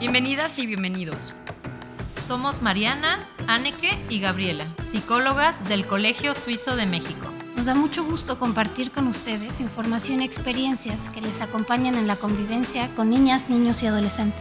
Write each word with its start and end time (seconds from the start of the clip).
Bienvenidas 0.00 0.58
y 0.58 0.64
bienvenidos. 0.64 1.36
Somos 2.16 2.62
Mariana, 2.62 3.18
Anneke 3.46 4.02
y 4.08 4.18
Gabriela, 4.18 4.64
psicólogas 4.82 5.68
del 5.68 5.86
Colegio 5.86 6.32
Suizo 6.32 6.74
de 6.74 6.86
México. 6.86 7.30
Nos 7.54 7.66
da 7.66 7.74
mucho 7.74 8.02
gusto 8.02 8.38
compartir 8.38 8.92
con 8.92 9.08
ustedes 9.08 9.60
información 9.60 10.22
y 10.22 10.24
experiencias 10.24 11.10
que 11.10 11.20
les 11.20 11.42
acompañan 11.42 11.96
en 11.96 12.06
la 12.06 12.16
convivencia 12.16 12.88
con 12.96 13.10
niñas, 13.10 13.50
niños 13.50 13.82
y 13.82 13.88
adolescentes. 13.88 14.40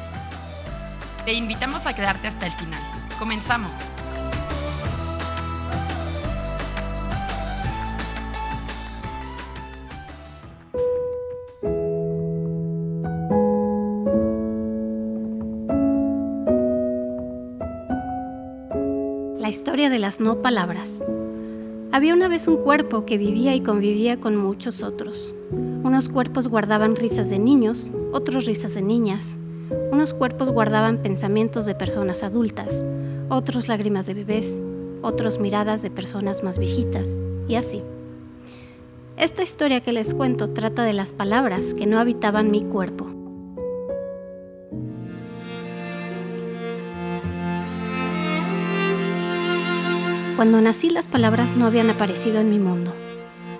Te 1.26 1.34
invitamos 1.34 1.88
a 1.88 1.94
quedarte 1.94 2.30
hasta 2.30 2.46
el 2.46 2.54
final. 2.54 2.82
Comenzamos. 3.20 3.90
No 20.18 20.42
palabras. 20.42 21.04
Había 21.92 22.16
una 22.16 22.28
vez 22.28 22.48
un 22.48 22.58
cuerpo 22.58 23.06
que 23.06 23.20
vivía 23.20 23.54
y 23.54 23.62
convivía 23.62 24.20
con 24.20 24.36
muchos 24.36 24.82
otros. 24.82 25.36
Unos 25.84 26.10
cuerpos 26.10 26.48
guardaban 26.48 26.96
risas 26.96 27.30
de 27.30 27.38
niños, 27.38 27.92
otros 28.12 28.46
risas 28.46 28.74
de 28.74 28.82
niñas. 28.82 29.38
Unos 29.92 30.16
cuerpos 30.16 30.50
guardaban 30.50 31.04
pensamientos 31.04 31.68
de 31.68 31.76
personas 31.76 32.24
adultas, 32.24 32.84
otros 33.30 33.68
lágrimas 33.68 34.08
de 34.08 34.16
bebés, 34.16 34.60
otros 35.04 35.40
miradas 35.40 35.84
de 35.84 35.92
personas 35.92 36.44
más 36.44 36.58
viejitas, 36.58 37.08
y 37.48 37.56
así. 37.56 37.84
Esta 39.16 39.44
historia 39.44 39.82
que 39.82 39.94
les 39.94 40.14
cuento 40.16 40.50
trata 40.50 40.84
de 40.84 40.94
las 40.94 41.14
palabras 41.14 41.76
que 41.76 41.86
no 41.86 42.00
habitaban 42.00 42.50
mi 42.50 42.64
cuerpo. 42.64 43.19
Cuando 50.40 50.62
nací 50.62 50.90
las 50.90 51.06
palabras 51.06 51.58
no 51.58 51.66
habían 51.66 51.90
aparecido 51.90 52.40
en 52.40 52.50
mi 52.50 52.60
mundo. 52.60 52.94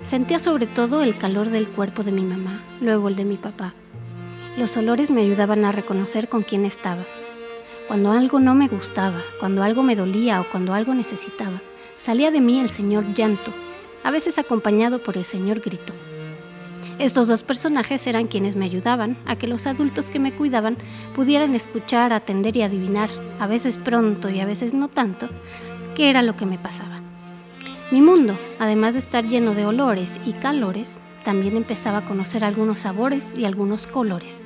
Sentía 0.00 0.40
sobre 0.40 0.66
todo 0.66 1.02
el 1.02 1.14
calor 1.18 1.50
del 1.50 1.68
cuerpo 1.68 2.04
de 2.04 2.10
mi 2.10 2.22
mamá, 2.22 2.62
luego 2.80 3.08
el 3.08 3.16
de 3.16 3.26
mi 3.26 3.36
papá. 3.36 3.74
Los 4.56 4.78
olores 4.78 5.10
me 5.10 5.20
ayudaban 5.20 5.66
a 5.66 5.72
reconocer 5.72 6.30
con 6.30 6.42
quién 6.42 6.64
estaba. 6.64 7.04
Cuando 7.86 8.12
algo 8.12 8.40
no 8.40 8.54
me 8.54 8.66
gustaba, 8.66 9.20
cuando 9.40 9.62
algo 9.62 9.82
me 9.82 9.94
dolía 9.94 10.40
o 10.40 10.46
cuando 10.50 10.72
algo 10.72 10.94
necesitaba, 10.94 11.60
salía 11.98 12.30
de 12.30 12.40
mí 12.40 12.60
el 12.60 12.70
señor 12.70 13.12
llanto, 13.12 13.52
a 14.02 14.10
veces 14.10 14.38
acompañado 14.38 15.02
por 15.02 15.18
el 15.18 15.24
señor 15.24 15.60
grito. 15.60 15.92
Estos 16.98 17.28
dos 17.28 17.42
personajes 17.42 18.06
eran 18.06 18.26
quienes 18.26 18.56
me 18.56 18.64
ayudaban 18.64 19.18
a 19.26 19.36
que 19.36 19.46
los 19.46 19.66
adultos 19.66 20.10
que 20.10 20.18
me 20.18 20.32
cuidaban 20.32 20.78
pudieran 21.14 21.54
escuchar, 21.54 22.14
atender 22.14 22.56
y 22.56 22.62
adivinar, 22.62 23.10
a 23.38 23.46
veces 23.46 23.76
pronto 23.76 24.30
y 24.30 24.40
a 24.40 24.46
veces 24.46 24.72
no 24.72 24.88
tanto, 24.88 25.28
qué 26.00 26.08
era 26.08 26.22
lo 26.22 26.34
que 26.34 26.46
me 26.46 26.56
pasaba. 26.56 27.02
Mi 27.90 28.00
mundo, 28.00 28.34
además 28.58 28.94
de 28.94 29.00
estar 29.00 29.28
lleno 29.28 29.52
de 29.52 29.66
olores 29.66 30.18
y 30.24 30.32
calores, 30.32 30.98
también 31.24 31.58
empezaba 31.58 31.98
a 31.98 32.04
conocer 32.06 32.42
algunos 32.42 32.80
sabores 32.80 33.34
y 33.36 33.44
algunos 33.44 33.86
colores. 33.86 34.42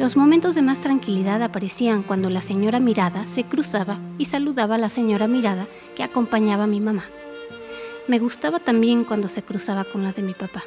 Los 0.00 0.16
momentos 0.16 0.56
de 0.56 0.62
más 0.62 0.80
tranquilidad 0.80 1.40
aparecían 1.40 2.02
cuando 2.02 2.30
la 2.30 2.42
señora 2.42 2.80
Mirada 2.80 3.28
se 3.28 3.44
cruzaba 3.44 4.00
y 4.18 4.24
saludaba 4.24 4.74
a 4.74 4.78
la 4.78 4.90
señora 4.90 5.28
Mirada 5.28 5.68
que 5.94 6.02
acompañaba 6.02 6.64
a 6.64 6.66
mi 6.66 6.80
mamá. 6.80 7.04
Me 8.08 8.18
gustaba 8.18 8.58
también 8.58 9.04
cuando 9.04 9.28
se 9.28 9.44
cruzaba 9.44 9.84
con 9.84 10.02
la 10.02 10.10
de 10.10 10.22
mi 10.22 10.34
papá. 10.34 10.64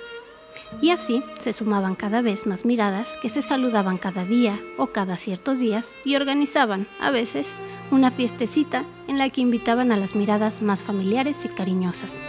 Y 0.82 0.90
así 0.90 1.24
se 1.38 1.54
sumaban 1.54 1.96
cada 1.96 2.22
vez 2.22 2.48
más 2.48 2.66
miradas 2.66 3.18
que 3.22 3.30
se 3.30 3.42
saludaban 3.42 3.98
cada 3.98 4.26
día 4.26 4.60
o 4.78 4.88
cada 4.88 5.18
ciertos 5.18 5.60
días 5.60 5.98
y 6.04 6.16
organizaban, 6.16 6.88
a 7.00 7.12
veces, 7.12 7.54
una 7.92 8.12
fiestecita 8.12 8.84
en 9.08 9.18
la 9.18 9.30
que 9.30 9.42
invitaban 9.42 9.92
a 9.92 9.98
las 9.98 10.16
miradas 10.16 10.62
más 10.62 10.84
familiares 10.84 11.46
y 11.46 11.50
cariñosas. 11.50 12.22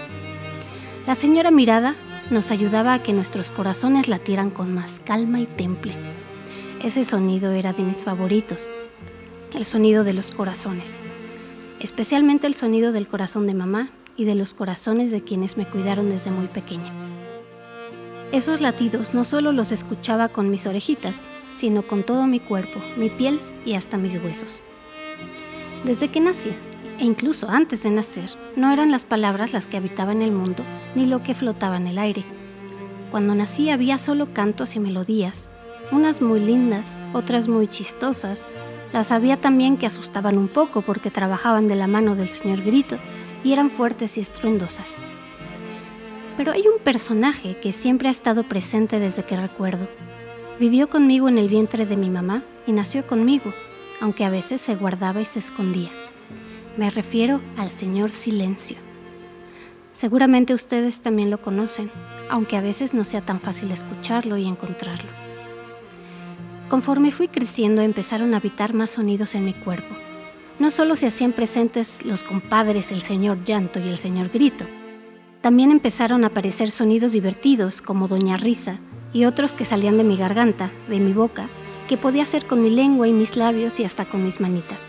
La 1.07 1.15
señora 1.15 1.51
Mirada 1.51 1.97
nos 2.31 2.51
ayudaba 2.51 2.95
a 2.95 3.03
que 3.03 3.13
nuestros 3.13 3.51
corazones 3.51 4.09
latieran 4.09 4.51
con 4.51 4.73
más 4.73 5.01
calma 5.05 5.41
y 5.41 5.47
temple. 5.47 5.95
Ese 6.83 7.05
sonido 7.05 7.53
era 7.53 7.73
de 7.73 7.83
mis 7.83 8.03
favoritos, 8.03 8.71
el 9.55 9.65
sonido 9.65 10.05
de 10.05 10.15
los 10.15 10.33
corazones, 10.33 10.99
especialmente 11.81 12.47
el 12.47 12.55
sonido 12.55 12.93
del 12.93 13.09
corazón 13.09 13.47
de 13.47 13.55
mamá 13.55 13.91
y 14.17 14.25
de 14.25 14.35
los 14.35 14.55
corazones 14.55 15.11
de 15.11 15.21
quienes 15.21 15.57
me 15.57 15.69
cuidaron 15.69 16.09
desde 16.09 16.31
muy 16.31 16.47
pequeña. 16.47 17.04
Esos 18.35 18.61
latidos 18.61 19.15
no 19.15 19.23
solo 19.23 19.53
los 19.53 19.71
escuchaba 19.71 20.29
con 20.29 20.51
mis 20.51 20.67
orejitas, 20.67 21.21
sino 21.55 21.83
con 21.83 22.03
todo 22.03 22.27
mi 22.27 22.41
cuerpo, 22.41 22.81
mi 22.97 23.09
piel 23.09 23.41
y 23.65 23.75
hasta 23.75 23.97
mis 23.97 24.17
huesos. 24.17 24.61
Desde 25.85 26.11
que 26.11 26.19
nací, 26.19 26.51
e 26.99 27.05
incluso 27.05 27.49
antes 27.49 27.85
de 27.85 27.91
nacer, 27.91 28.29
no 28.57 28.73
eran 28.73 28.91
las 28.91 29.05
palabras 29.05 29.53
las 29.53 29.69
que 29.69 29.77
habitaban 29.77 30.21
el 30.21 30.33
mundo, 30.33 30.65
ni 30.97 31.07
lo 31.07 31.23
que 31.23 31.37
flotaba 31.37 31.77
en 31.77 31.87
el 31.87 31.97
aire. 31.97 32.25
Cuando 33.13 33.37
nací 33.37 33.71
había 33.71 33.99
solo 33.99 34.35
cantos 34.35 34.75
y 34.75 34.81
melodías, 34.81 35.49
unas 35.93 36.21
muy 36.21 36.41
lindas, 36.41 36.99
otras 37.13 37.47
muy 37.47 37.69
chistosas. 37.69 38.49
Las 38.93 39.13
había 39.13 39.41
también 39.41 39.77
que 39.77 39.87
asustaban 39.87 40.39
un 40.39 40.49
poco 40.49 40.83
porque 40.83 41.13
trabajaban 41.13 41.69
de 41.69 41.77
la 41.77 41.87
mano 41.87 42.17
del 42.17 42.29
señor 42.29 42.63
Grito 42.63 42.99
y 43.45 43.53
eran 43.53 43.71
fuertes 43.71 44.19
y 44.19 44.21
estruendosas. 44.23 44.97
Pero 46.37 46.53
hay 46.53 46.63
un 46.67 46.83
personaje 46.83 47.59
que 47.61 47.73
siempre 47.73 48.09
ha 48.09 48.13
estado 48.13 48.45
presente 48.45 48.99
desde 48.99 49.25
que 49.25 49.37
recuerdo. 49.37 49.89
Vivió 50.59 50.89
conmigo 50.89 51.29
en 51.29 51.39
el 51.39 51.49
vientre 51.49 51.87
de 51.87 51.97
mi 51.97 52.11
mamá 52.11 52.43
y 52.67 52.73
nació 52.73 53.07
conmigo, 53.07 53.53
aunque 54.01 54.25
a 54.25 54.31
veces 54.31 54.61
se 54.61 54.75
guardaba 54.75 55.21
y 55.21 55.25
se 55.25 55.39
escondía. 55.39 55.91
Me 56.77 56.91
refiero 56.91 57.41
al 57.57 57.71
señor 57.71 58.11
Silencio. 58.11 58.77
Seguramente 59.93 60.55
ustedes 60.55 61.01
también 61.01 61.31
lo 61.31 61.41
conocen, 61.41 61.91
aunque 62.29 62.57
a 62.57 62.61
veces 62.61 62.95
no 62.95 63.05
sea 63.05 63.21
tan 63.21 63.41
fácil 63.41 63.71
escucharlo 63.71 64.37
y 64.37 64.47
encontrarlo. 64.47 65.11
Conforme 66.69 67.13
fui 67.13 67.29
creciendo 67.29 67.83
empezaron 67.83 68.35
a 68.35 68.39
habitar 68.39 68.75
más 68.75 68.91
sonidos 68.93 69.37
en 69.37 69.45
mi 69.45 69.55
cuerpo. 69.55 69.95
No 70.59 70.73
solo 70.73 70.97
se 70.97 71.07
hacían 71.07 71.33
presentes 71.33 72.05
los 72.05 72.25
compadres 72.25 72.91
el 72.91 73.03
señor 73.03 73.45
llanto 73.45 73.79
y 73.79 73.89
el 73.89 73.99
señor 73.99 74.31
grito, 74.31 74.67
también 75.45 75.71
empezaron 75.71 76.25
a 76.25 76.29
aparecer 76.29 76.71
sonidos 76.71 77.13
divertidos 77.13 77.83
como 77.83 78.09
Doña 78.09 78.39
Risa 78.39 78.79
y 79.13 79.27
otros 79.27 79.55
que 79.55 79.67
salían 79.67 79.99
de 79.99 80.03
mi 80.03 80.17
garganta, 80.17 80.73
de 80.89 80.99
mi 81.01 81.13
boca, 81.13 81.51
que 81.87 81.99
podía 81.99 82.23
hacer 82.23 82.47
con 82.47 82.63
mi 82.63 82.71
lengua 82.71 83.09
y 83.09 83.13
mis 83.13 83.37
labios 83.37 83.79
y 83.79 83.85
hasta 83.85 84.07
con 84.07 84.25
mis 84.25 84.41
manitas. 84.41 84.87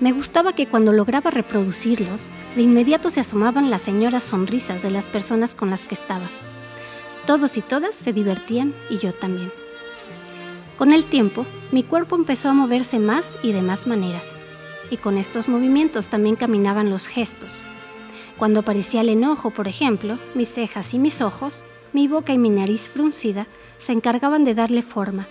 Me 0.00 0.12
gustaba 0.12 0.54
que 0.54 0.66
cuando 0.66 0.94
lograba 0.94 1.30
reproducirlos, 1.30 2.30
de 2.54 2.62
inmediato 2.62 3.10
se 3.10 3.20
asomaban 3.20 3.68
las 3.68 3.82
señoras 3.82 4.24
sonrisas 4.24 4.82
de 4.82 4.90
las 4.90 5.08
personas 5.08 5.54
con 5.54 5.68
las 5.68 5.84
que 5.84 5.94
estaba. 5.94 6.30
Todos 7.26 7.58
y 7.58 7.60
todas 7.60 7.94
se 7.94 8.14
divertían 8.14 8.72
y 8.88 8.96
yo 8.96 9.12
también. 9.12 9.52
Con 10.78 10.94
el 10.94 11.04
tiempo, 11.04 11.44
mi 11.70 11.82
cuerpo 11.82 12.16
empezó 12.16 12.48
a 12.48 12.54
moverse 12.54 12.98
más 12.98 13.36
y 13.42 13.52
de 13.52 13.60
más 13.60 13.86
maneras, 13.86 14.36
y 14.90 14.96
con 14.96 15.18
estos 15.18 15.48
movimientos 15.48 16.08
también 16.08 16.36
caminaban 16.36 16.88
los 16.88 17.08
gestos, 17.08 17.62
cuando 18.38 18.60
aparecía 18.60 19.00
el 19.00 19.08
enojo, 19.08 19.50
por 19.50 19.66
ejemplo, 19.66 20.18
mis 20.34 20.48
cejas 20.48 20.92
y 20.92 20.98
mis 20.98 21.20
ojos, 21.20 21.64
mi 21.92 22.08
boca 22.08 22.32
y 22.32 22.38
mi 22.38 22.50
nariz 22.50 22.90
fruncida 22.90 23.46
se 23.78 23.92
encargaban 23.92 24.44
de 24.44 24.54
darle 24.54 24.82
forma, 24.82 25.26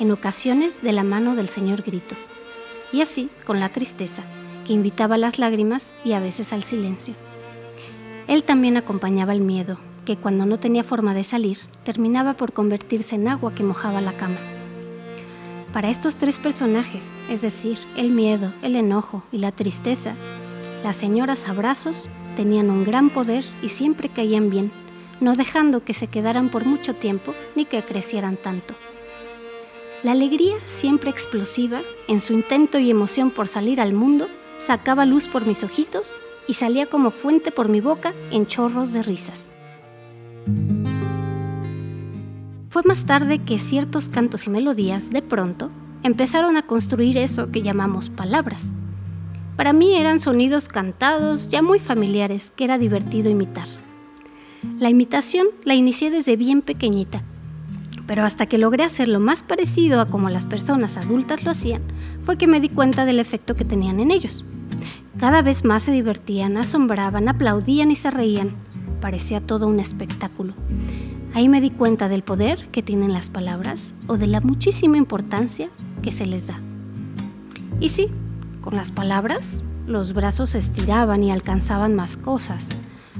en 0.00 0.10
ocasiones 0.10 0.82
de 0.82 0.92
la 0.92 1.04
mano 1.04 1.36
del 1.36 1.48
señor 1.48 1.82
Grito. 1.82 2.16
Y 2.92 3.00
así 3.00 3.30
con 3.44 3.60
la 3.60 3.68
tristeza, 3.68 4.22
que 4.64 4.72
invitaba 4.72 5.14
a 5.14 5.18
las 5.18 5.38
lágrimas 5.38 5.94
y 6.04 6.12
a 6.12 6.20
veces 6.20 6.52
al 6.52 6.64
silencio. 6.64 7.14
Él 8.26 8.44
también 8.44 8.76
acompañaba 8.76 9.32
el 9.32 9.40
miedo, 9.40 9.78
que 10.04 10.16
cuando 10.16 10.44
no 10.44 10.58
tenía 10.58 10.84
forma 10.84 11.14
de 11.14 11.24
salir, 11.24 11.58
terminaba 11.84 12.34
por 12.34 12.52
convertirse 12.52 13.14
en 13.14 13.28
agua 13.28 13.54
que 13.54 13.62
mojaba 13.62 14.00
la 14.00 14.16
cama. 14.16 14.38
Para 15.72 15.90
estos 15.90 16.16
tres 16.16 16.38
personajes, 16.38 17.14
es 17.30 17.42
decir, 17.42 17.78
el 17.96 18.10
miedo, 18.10 18.52
el 18.62 18.74
enojo 18.74 19.22
y 19.30 19.38
la 19.38 19.52
tristeza, 19.52 20.14
las 20.82 20.96
señoras 20.96 21.48
abrazos 21.48 22.08
tenían 22.38 22.70
un 22.70 22.84
gran 22.84 23.10
poder 23.10 23.44
y 23.64 23.68
siempre 23.68 24.08
caían 24.08 24.48
bien, 24.48 24.70
no 25.20 25.34
dejando 25.34 25.82
que 25.82 25.92
se 25.92 26.06
quedaran 26.06 26.50
por 26.50 26.66
mucho 26.66 26.94
tiempo 26.94 27.34
ni 27.56 27.64
que 27.64 27.82
crecieran 27.82 28.36
tanto. 28.36 28.74
La 30.04 30.12
alegría, 30.12 30.54
siempre 30.66 31.10
explosiva, 31.10 31.80
en 32.06 32.20
su 32.20 32.34
intento 32.34 32.78
y 32.78 32.92
emoción 32.92 33.32
por 33.32 33.48
salir 33.48 33.80
al 33.80 33.92
mundo, 33.92 34.28
sacaba 34.58 35.04
luz 35.04 35.26
por 35.26 35.46
mis 35.46 35.64
ojitos 35.64 36.14
y 36.46 36.54
salía 36.54 36.86
como 36.86 37.10
fuente 37.10 37.50
por 37.50 37.68
mi 37.68 37.80
boca 37.80 38.14
en 38.30 38.46
chorros 38.46 38.92
de 38.92 39.02
risas. 39.02 39.50
Fue 42.68 42.82
más 42.84 43.04
tarde 43.04 43.40
que 43.40 43.58
ciertos 43.58 44.08
cantos 44.08 44.46
y 44.46 44.50
melodías, 44.50 45.10
de 45.10 45.22
pronto, 45.22 45.72
empezaron 46.04 46.56
a 46.56 46.62
construir 46.62 47.18
eso 47.18 47.50
que 47.50 47.62
llamamos 47.62 48.10
palabras, 48.10 48.76
para 49.58 49.72
mí 49.72 49.96
eran 49.96 50.20
sonidos 50.20 50.68
cantados, 50.68 51.48
ya 51.48 51.62
muy 51.62 51.80
familiares, 51.80 52.52
que 52.54 52.62
era 52.62 52.78
divertido 52.78 53.28
imitar. 53.28 53.66
La 54.78 54.88
imitación 54.88 55.48
la 55.64 55.74
inicié 55.74 56.12
desde 56.12 56.36
bien 56.36 56.62
pequeñita. 56.62 57.24
Pero 58.06 58.22
hasta 58.22 58.46
que 58.46 58.56
logré 58.56 58.84
hacerlo 58.84 59.18
más 59.18 59.42
parecido 59.42 60.00
a 60.00 60.06
como 60.06 60.30
las 60.30 60.46
personas 60.46 60.96
adultas 60.96 61.42
lo 61.42 61.50
hacían, 61.50 61.82
fue 62.20 62.38
que 62.38 62.46
me 62.46 62.60
di 62.60 62.68
cuenta 62.68 63.04
del 63.04 63.18
efecto 63.18 63.56
que 63.56 63.64
tenían 63.64 63.98
en 63.98 64.12
ellos. 64.12 64.44
Cada 65.18 65.42
vez 65.42 65.64
más 65.64 65.82
se 65.82 65.90
divertían, 65.90 66.56
asombraban, 66.56 67.28
aplaudían 67.28 67.90
y 67.90 67.96
se 67.96 68.12
reían. 68.12 68.54
Parecía 69.00 69.40
todo 69.40 69.66
un 69.66 69.80
espectáculo. 69.80 70.54
Ahí 71.34 71.48
me 71.48 71.60
di 71.60 71.70
cuenta 71.70 72.08
del 72.08 72.22
poder 72.22 72.68
que 72.68 72.84
tienen 72.84 73.12
las 73.12 73.28
palabras 73.28 73.92
o 74.06 74.18
de 74.18 74.28
la 74.28 74.40
muchísima 74.40 74.98
importancia 74.98 75.68
que 76.00 76.12
se 76.12 76.26
les 76.26 76.46
da. 76.46 76.60
Y 77.80 77.88
sí, 77.88 78.08
con 78.60 78.76
las 78.76 78.90
palabras, 78.90 79.62
los 79.86 80.12
brazos 80.12 80.50
se 80.50 80.58
estiraban 80.58 81.22
y 81.22 81.30
alcanzaban 81.30 81.94
más 81.94 82.16
cosas. 82.16 82.68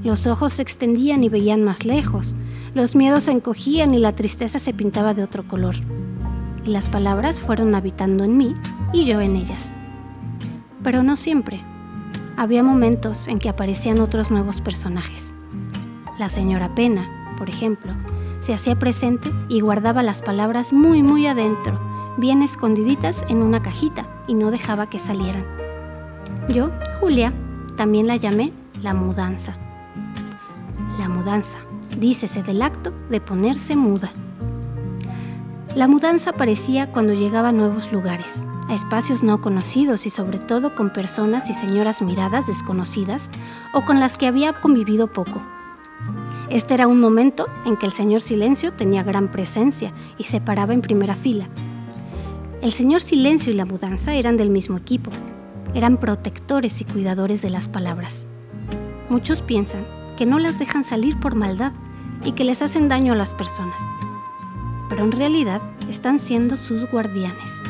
Los 0.02 0.26
ojos 0.26 0.55
se 0.55 0.62
extendían 0.62 1.25
y 1.25 1.29
veían 1.29 1.64
más 1.64 1.85
lejos. 1.85 2.37
Los 2.75 2.94
miedos 2.94 3.25
se 3.25 3.32
encogían 3.32 3.94
y 3.94 3.99
la 3.99 4.12
tristeza 4.12 4.58
se 4.58 4.75
pintaba 4.75 5.14
de 5.14 5.23
otro 5.23 5.46
color. 5.46 5.76
Y 6.64 6.70
las 6.70 6.87
palabras 6.87 7.40
fueron 7.40 7.75
habitando 7.75 8.25
en 8.25 8.37
mí 8.37 8.55
y 8.93 9.06
yo 9.06 9.20
en 9.20 9.37
ellas. 9.37 9.75
Pero 10.82 11.02
no 11.02 11.17
siempre. 11.17 11.61
Había 12.37 12.62
momentos 12.62 13.26
en 13.26 13.38
que 13.38 13.49
aparecían 13.49 14.00
otros 14.00 14.31
nuevos 14.31 14.61
personajes. 14.61 15.34
La 16.19 16.29
señora 16.29 16.75
Pena, 16.75 17.34
por 17.38 17.49
ejemplo, 17.49 17.93
se 18.41 18.55
hacía 18.55 18.79
presente 18.79 19.32
y 19.49 19.61
guardaba 19.61 20.02
las 20.02 20.23
palabras 20.23 20.73
muy 20.73 21.02
muy 21.02 21.26
adentro, 21.26 21.81
bien 22.19 22.43
escondiditas 22.43 23.25
en 23.29 23.43
una 23.43 23.62
cajita 23.62 24.18
y 24.29 24.35
no 24.35 24.53
dejaba 24.53 24.89
que 24.89 25.01
salieran. 25.01 25.45
Yo, 26.49 26.71
Julia, 27.01 27.33
también 27.77 28.07
la 28.07 28.17
llamé 28.17 28.53
la 28.81 28.95
mudanza. 28.95 29.57
La 30.99 31.09
mudanza, 31.09 31.59
dícese 31.99 32.43
del 32.43 32.63
acto 32.63 32.93
de 33.11 33.21
ponerse 33.21 33.75
muda. 33.75 34.11
La 35.75 35.89
mudanza 35.89 36.31
aparecía 36.31 36.91
cuando 36.91 37.15
llegaba 37.15 37.49
a 37.49 37.53
nuevos 37.53 37.93
lugares, 37.93 38.47
a 38.69 38.75
espacios 38.75 39.23
no 39.23 39.41
conocidos 39.41 40.07
y 40.07 40.11
sobre 40.11 40.39
todo 40.39 40.75
con 40.75 40.93
personas 40.93 41.51
y 41.51 41.55
señoras 41.55 42.03
miradas 42.03 42.47
desconocidas 42.47 43.31
o 43.73 43.83
con 43.85 44.01
las 44.01 44.17
que 44.17 44.27
había 44.27 44.55
convivido 44.55 45.07
poco. 45.13 45.41
Este 46.51 46.75
era 46.75 46.87
un 46.87 47.01
momento 47.01 47.47
en 47.67 47.77
que 47.77 47.87
el 47.87 47.93
señor 47.93 48.21
Silencio 48.23 48.73
tenía 48.73 49.03
gran 49.03 49.29
presencia 49.29 49.93
y 50.17 50.25
se 50.25 50.41
paraba 50.41 50.73
en 50.73 50.81
primera 50.81 51.15
fila. 51.15 51.47
El 52.60 52.72
señor 52.72 53.00
Silencio 53.00 53.52
y 53.52 53.55
la 53.55 53.64
mudanza 53.64 54.14
eran 54.14 54.37
del 54.37 54.50
mismo 54.50 54.76
equipo, 54.76 55.12
eran 55.75 55.96
protectores 55.96 56.81
y 56.81 56.84
cuidadores 56.84 57.40
de 57.40 57.50
las 57.50 57.69
palabras. 57.69 58.26
Muchos 59.08 59.43
piensan 59.43 59.87
que 60.16 60.26
no 60.26 60.40
las 60.40 60.58
dejan 60.58 60.82
salir 60.82 61.20
por 61.20 61.37
maldad 61.37 61.72
y 62.25 62.32
que 62.32 62.43
les 62.43 62.60
hacen 62.60 62.88
daño 62.88 63.12
a 63.12 63.16
las 63.16 63.32
personas, 63.32 63.81
pero 64.88 65.05
en 65.05 65.12
realidad 65.12 65.62
están 65.88 66.19
siendo 66.19 66.56
sus 66.56 66.90
guardianes. 66.90 67.62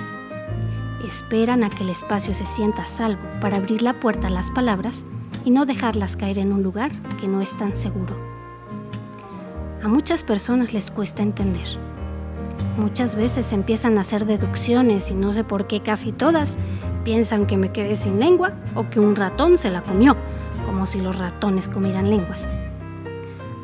Esperan 1.06 1.64
a 1.64 1.68
que 1.68 1.82
el 1.82 1.90
espacio 1.90 2.32
se 2.32 2.46
sienta 2.46 2.84
a 2.84 2.86
salvo 2.86 3.28
para 3.42 3.58
abrir 3.58 3.82
la 3.82 4.00
puerta 4.00 4.28
a 4.28 4.30
las 4.30 4.50
palabras 4.50 5.04
y 5.44 5.50
no 5.50 5.66
dejarlas 5.66 6.16
caer 6.16 6.38
en 6.38 6.50
un 6.50 6.62
lugar 6.62 6.92
que 7.20 7.28
no 7.28 7.42
es 7.42 7.54
tan 7.58 7.76
seguro. 7.76 8.16
A 9.82 9.88
muchas 9.88 10.24
personas 10.24 10.72
les 10.72 10.90
cuesta 10.90 11.22
entender. 11.22 11.87
Muchas 12.78 13.16
veces 13.16 13.52
empiezan 13.52 13.98
a 13.98 14.02
hacer 14.02 14.24
deducciones 14.24 15.10
y 15.10 15.14
no 15.14 15.32
sé 15.32 15.42
por 15.42 15.66
qué 15.66 15.82
casi 15.82 16.12
todas 16.12 16.56
piensan 17.02 17.44
que 17.44 17.56
me 17.56 17.72
quedé 17.72 17.96
sin 17.96 18.20
lengua 18.20 18.52
o 18.76 18.88
que 18.88 19.00
un 19.00 19.16
ratón 19.16 19.58
se 19.58 19.68
la 19.68 19.82
comió, 19.82 20.16
como 20.64 20.86
si 20.86 21.00
los 21.00 21.18
ratones 21.18 21.68
comieran 21.68 22.08
lenguas. 22.08 22.48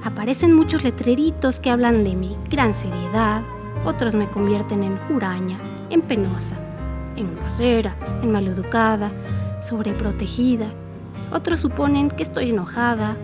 Aparecen 0.02 0.52
muchos 0.52 0.82
letreritos 0.82 1.60
que 1.60 1.70
hablan 1.70 2.02
de 2.02 2.16
mi 2.16 2.36
gran 2.50 2.74
seriedad, 2.74 3.42
otros 3.84 4.16
me 4.16 4.26
convierten 4.26 4.82
en 4.82 4.98
huraña, 5.08 5.60
en 5.90 6.02
penosa, 6.02 6.56
en 7.14 7.36
grosera, 7.36 7.94
en 8.20 8.32
maleducada, 8.32 9.12
sobreprotegida. 9.60 10.66
Otros 11.32 11.60
suponen 11.60 12.10
que 12.10 12.24
estoy 12.24 12.50
enojada, 12.50 13.16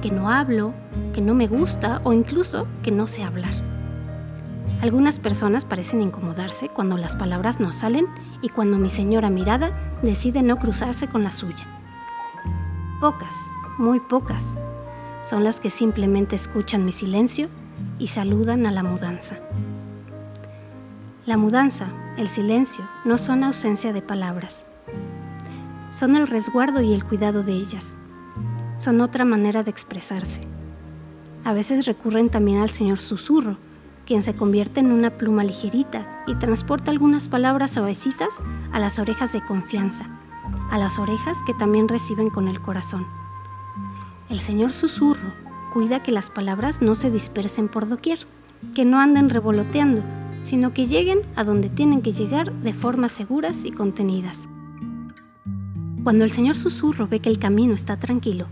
que 0.00 0.10
no 0.10 0.30
hablo, 0.30 0.72
que 1.12 1.20
no 1.20 1.34
me 1.34 1.48
gusta 1.48 2.00
o 2.02 2.14
incluso 2.14 2.66
que 2.82 2.90
no 2.92 3.06
sé 3.06 3.24
hablar. 3.24 3.67
Algunas 4.80 5.18
personas 5.18 5.64
parecen 5.64 6.02
incomodarse 6.02 6.68
cuando 6.68 6.96
las 6.96 7.16
palabras 7.16 7.58
no 7.58 7.72
salen 7.72 8.06
y 8.42 8.48
cuando 8.48 8.78
mi 8.78 8.88
señora 8.88 9.28
mirada 9.28 9.98
decide 10.02 10.42
no 10.42 10.56
cruzarse 10.56 11.08
con 11.08 11.24
la 11.24 11.32
suya. 11.32 11.66
Pocas, 13.00 13.34
muy 13.76 13.98
pocas, 13.98 14.56
son 15.24 15.42
las 15.42 15.58
que 15.58 15.70
simplemente 15.70 16.36
escuchan 16.36 16.84
mi 16.84 16.92
silencio 16.92 17.48
y 17.98 18.08
saludan 18.08 18.66
a 18.66 18.70
la 18.70 18.84
mudanza. 18.84 19.38
La 21.26 21.36
mudanza, 21.36 21.88
el 22.16 22.28
silencio, 22.28 22.88
no 23.04 23.18
son 23.18 23.42
ausencia 23.42 23.92
de 23.92 24.00
palabras. 24.00 24.64
Son 25.90 26.14
el 26.14 26.28
resguardo 26.28 26.82
y 26.82 26.94
el 26.94 27.02
cuidado 27.02 27.42
de 27.42 27.52
ellas. 27.52 27.96
Son 28.76 29.00
otra 29.00 29.24
manera 29.24 29.64
de 29.64 29.70
expresarse. 29.70 30.40
A 31.44 31.52
veces 31.52 31.86
recurren 31.86 32.30
también 32.30 32.60
al 32.60 32.70
señor 32.70 32.98
susurro, 32.98 33.58
quien 34.08 34.22
se 34.22 34.34
convierte 34.34 34.80
en 34.80 34.90
una 34.90 35.10
pluma 35.10 35.44
ligerita 35.44 36.24
y 36.26 36.34
transporta 36.36 36.90
algunas 36.90 37.28
palabras 37.28 37.72
suavecitas 37.72 38.30
a 38.72 38.78
las 38.78 38.98
orejas 38.98 39.34
de 39.34 39.44
confianza, 39.44 40.06
a 40.70 40.78
las 40.78 40.98
orejas 40.98 41.36
que 41.46 41.52
también 41.52 41.88
reciben 41.88 42.30
con 42.30 42.48
el 42.48 42.58
corazón. 42.58 43.06
El 44.30 44.40
Señor 44.40 44.72
susurro 44.72 45.34
cuida 45.74 46.02
que 46.02 46.10
las 46.10 46.30
palabras 46.30 46.80
no 46.80 46.94
se 46.94 47.10
dispersen 47.10 47.68
por 47.68 47.86
doquier, 47.86 48.20
que 48.74 48.86
no 48.86 48.98
anden 48.98 49.28
revoloteando, 49.28 50.02
sino 50.42 50.72
que 50.72 50.86
lleguen 50.86 51.20
a 51.36 51.44
donde 51.44 51.68
tienen 51.68 52.00
que 52.00 52.12
llegar 52.12 52.50
de 52.50 52.72
formas 52.72 53.12
seguras 53.12 53.66
y 53.66 53.72
contenidas. 53.72 54.48
Cuando 56.02 56.24
el 56.24 56.30
Señor 56.30 56.54
susurro 56.54 57.08
ve 57.08 57.20
que 57.20 57.28
el 57.28 57.38
camino 57.38 57.74
está 57.74 57.98
tranquilo, 57.98 58.46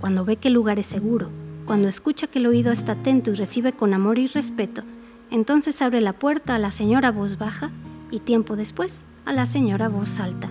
cuando 0.00 0.24
ve 0.24 0.36
que 0.36 0.48
el 0.48 0.54
lugar 0.54 0.78
es 0.78 0.86
seguro, 0.86 1.28
cuando 1.66 1.86
escucha 1.86 2.28
que 2.28 2.38
el 2.38 2.46
oído 2.46 2.72
está 2.72 2.92
atento 2.92 3.30
y 3.30 3.34
recibe 3.34 3.74
con 3.74 3.92
amor 3.92 4.18
y 4.18 4.26
respeto, 4.26 4.84
entonces 5.32 5.80
abre 5.80 6.02
la 6.02 6.12
puerta 6.12 6.54
a 6.54 6.58
la 6.58 6.70
señora 6.70 7.10
voz 7.10 7.38
baja 7.38 7.70
y 8.10 8.20
tiempo 8.20 8.54
después 8.54 9.04
a 9.24 9.32
la 9.32 9.46
señora 9.46 9.88
voz 9.88 10.20
alta, 10.20 10.50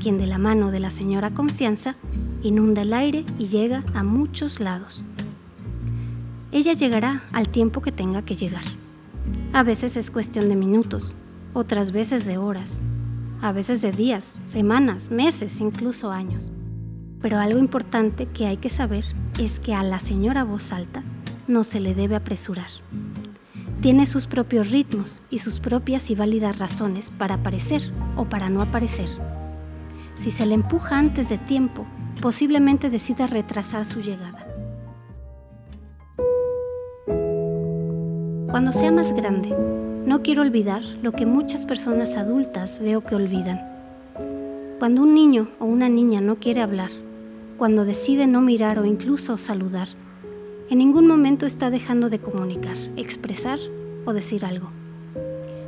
quien 0.00 0.16
de 0.16 0.26
la 0.26 0.38
mano 0.38 0.70
de 0.70 0.80
la 0.80 0.90
señora 0.90 1.34
confianza 1.34 1.96
inunda 2.42 2.80
el 2.82 2.94
aire 2.94 3.26
y 3.38 3.44
llega 3.44 3.84
a 3.92 4.02
muchos 4.02 4.58
lados. 4.58 5.04
Ella 6.50 6.72
llegará 6.72 7.24
al 7.32 7.50
tiempo 7.50 7.82
que 7.82 7.92
tenga 7.92 8.22
que 8.22 8.36
llegar. 8.36 8.64
A 9.52 9.62
veces 9.62 9.98
es 9.98 10.10
cuestión 10.10 10.48
de 10.48 10.56
minutos, 10.56 11.14
otras 11.52 11.92
veces 11.92 12.24
de 12.24 12.38
horas, 12.38 12.80
a 13.42 13.52
veces 13.52 13.82
de 13.82 13.92
días, 13.92 14.34
semanas, 14.46 15.10
meses, 15.10 15.60
incluso 15.60 16.10
años. 16.10 16.52
Pero 17.20 17.38
algo 17.38 17.58
importante 17.58 18.26
que 18.26 18.46
hay 18.46 18.56
que 18.56 18.70
saber 18.70 19.04
es 19.38 19.60
que 19.60 19.74
a 19.74 19.82
la 19.82 19.98
señora 19.98 20.42
voz 20.44 20.72
alta 20.72 21.02
no 21.48 21.64
se 21.64 21.80
le 21.80 21.94
debe 21.94 22.16
apresurar. 22.16 22.70
Tiene 23.86 24.04
sus 24.06 24.26
propios 24.26 24.72
ritmos 24.72 25.22
y 25.30 25.38
sus 25.38 25.60
propias 25.60 26.10
y 26.10 26.16
válidas 26.16 26.58
razones 26.58 27.12
para 27.12 27.36
aparecer 27.36 27.92
o 28.16 28.24
para 28.24 28.50
no 28.50 28.60
aparecer. 28.60 29.08
Si 30.16 30.32
se 30.32 30.44
le 30.44 30.54
empuja 30.54 30.98
antes 30.98 31.28
de 31.28 31.38
tiempo, 31.38 31.86
posiblemente 32.20 32.90
decida 32.90 33.28
retrasar 33.28 33.84
su 33.84 34.00
llegada. 34.00 34.44
Cuando 38.50 38.72
sea 38.72 38.90
más 38.90 39.12
grande, 39.12 39.54
no 40.04 40.20
quiero 40.20 40.42
olvidar 40.42 40.82
lo 41.00 41.12
que 41.12 41.24
muchas 41.24 41.64
personas 41.64 42.16
adultas 42.16 42.80
veo 42.80 43.04
que 43.04 43.14
olvidan. 43.14 43.60
Cuando 44.80 45.02
un 45.02 45.14
niño 45.14 45.46
o 45.60 45.64
una 45.64 45.88
niña 45.88 46.20
no 46.20 46.40
quiere 46.40 46.60
hablar, 46.60 46.90
cuando 47.56 47.84
decide 47.84 48.26
no 48.26 48.40
mirar 48.40 48.80
o 48.80 48.84
incluso 48.84 49.38
saludar, 49.38 49.86
en 50.70 50.78
ningún 50.78 51.06
momento 51.06 51.46
está 51.46 51.70
dejando 51.70 52.10
de 52.10 52.18
comunicar, 52.18 52.76
expresar 52.96 53.60
o 54.06 54.14
decir 54.14 54.46
algo. 54.46 54.70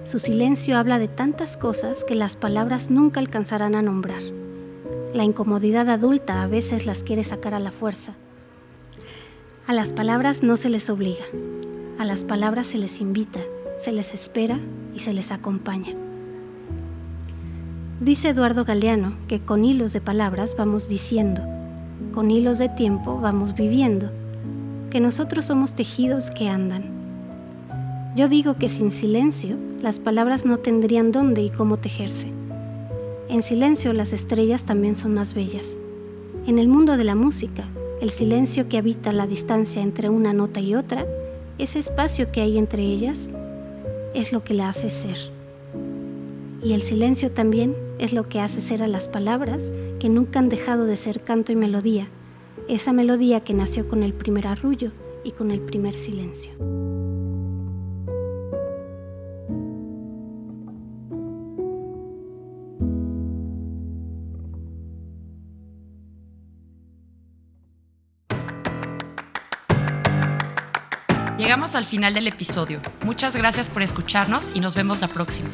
Su 0.04 0.18
silencio 0.18 0.78
habla 0.78 0.98
de 0.98 1.08
tantas 1.08 1.58
cosas 1.58 2.02
que 2.02 2.14
las 2.14 2.36
palabras 2.36 2.90
nunca 2.90 3.20
alcanzarán 3.20 3.74
a 3.74 3.82
nombrar. 3.82 4.22
La 5.12 5.24
incomodidad 5.24 5.90
adulta 5.90 6.42
a 6.42 6.46
veces 6.46 6.86
las 6.86 7.02
quiere 7.02 7.24
sacar 7.24 7.52
a 7.52 7.60
la 7.60 7.72
fuerza. 7.72 8.14
A 9.66 9.74
las 9.74 9.92
palabras 9.92 10.42
no 10.42 10.56
se 10.56 10.70
les 10.70 10.88
obliga, 10.88 11.24
a 11.98 12.06
las 12.06 12.24
palabras 12.24 12.68
se 12.68 12.78
les 12.78 13.02
invita, 13.02 13.40
se 13.76 13.92
les 13.92 14.14
espera 14.14 14.58
y 14.94 15.00
se 15.00 15.12
les 15.12 15.30
acompaña. 15.30 15.94
Dice 18.00 18.30
Eduardo 18.30 18.64
Galeano 18.64 19.12
que 19.26 19.40
con 19.40 19.64
hilos 19.64 19.92
de 19.92 20.00
palabras 20.00 20.56
vamos 20.56 20.88
diciendo, 20.88 21.42
con 22.14 22.30
hilos 22.30 22.58
de 22.58 22.70
tiempo 22.70 23.20
vamos 23.20 23.54
viviendo, 23.54 24.10
que 24.88 25.00
nosotros 25.00 25.44
somos 25.44 25.74
tejidos 25.74 26.30
que 26.30 26.48
andan. 26.48 26.97
Yo 28.18 28.28
digo 28.28 28.58
que 28.58 28.68
sin 28.68 28.90
silencio 28.90 29.56
las 29.80 30.00
palabras 30.00 30.44
no 30.44 30.56
tendrían 30.56 31.12
dónde 31.12 31.40
y 31.40 31.50
cómo 31.50 31.76
tejerse. 31.76 32.26
En 33.28 33.44
silencio 33.44 33.92
las 33.92 34.12
estrellas 34.12 34.64
también 34.64 34.96
son 34.96 35.14
más 35.14 35.34
bellas. 35.34 35.78
En 36.44 36.58
el 36.58 36.66
mundo 36.66 36.96
de 36.96 37.04
la 37.04 37.14
música, 37.14 37.68
el 38.00 38.10
silencio 38.10 38.68
que 38.68 38.76
habita 38.76 39.12
la 39.12 39.28
distancia 39.28 39.82
entre 39.82 40.08
una 40.10 40.32
nota 40.32 40.58
y 40.58 40.74
otra, 40.74 41.06
ese 41.58 41.78
espacio 41.78 42.32
que 42.32 42.40
hay 42.40 42.58
entre 42.58 42.82
ellas, 42.82 43.28
es 44.14 44.32
lo 44.32 44.42
que 44.42 44.54
la 44.54 44.68
hace 44.68 44.90
ser. 44.90 45.30
Y 46.60 46.72
el 46.72 46.82
silencio 46.82 47.30
también 47.30 47.76
es 48.00 48.12
lo 48.12 48.28
que 48.28 48.40
hace 48.40 48.60
ser 48.60 48.82
a 48.82 48.88
las 48.88 49.06
palabras 49.06 49.70
que 50.00 50.08
nunca 50.08 50.40
han 50.40 50.48
dejado 50.48 50.86
de 50.86 50.96
ser 50.96 51.22
canto 51.22 51.52
y 51.52 51.54
melodía, 51.54 52.08
esa 52.68 52.92
melodía 52.92 53.44
que 53.44 53.54
nació 53.54 53.88
con 53.88 54.02
el 54.02 54.12
primer 54.12 54.48
arrullo 54.48 54.90
y 55.22 55.30
con 55.30 55.52
el 55.52 55.60
primer 55.60 55.94
silencio. 55.94 56.87
Llegamos 71.48 71.76
al 71.76 71.86
final 71.86 72.12
del 72.12 72.26
episodio. 72.26 72.78
Muchas 73.06 73.34
gracias 73.34 73.70
por 73.70 73.80
escucharnos 73.80 74.50
y 74.52 74.60
nos 74.60 74.74
vemos 74.74 75.00
la 75.00 75.08
próxima. 75.08 75.48